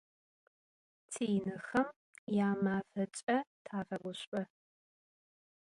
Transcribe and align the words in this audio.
Tinıxem 1.11 1.87
yamafeç'e 2.37 3.37
tafeguş'o. 3.65 4.41